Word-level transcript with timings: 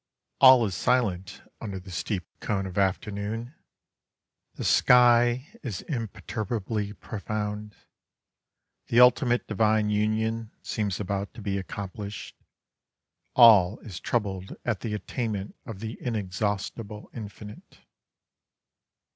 All 0.39 0.65
is 0.65 0.73
silent 0.73 1.43
under 1.61 1.79
the 1.79 1.91
steep 1.91 2.23
cone 2.39 2.65
of 2.65 2.75
afternoon: 2.79 3.53
The 4.55 4.63
sky 4.63 5.47
is 5.61 5.81
imperturbably 5.83 6.93
profound. 6.93 7.75
The 8.87 8.99
ultimate 8.99 9.45
divine 9.45 9.91
union 9.91 10.53
seems 10.63 10.99
about 10.99 11.35
to 11.35 11.41
be 11.43 11.59
accomplished, 11.59 12.35
All 13.35 13.77
is 13.81 13.99
troubled 13.99 14.55
at 14.65 14.79
the 14.79 14.95
attainment 14.95 15.55
Of 15.67 15.81
the 15.81 15.99
inexhaustible 16.01 17.11
infinite. 17.13 17.77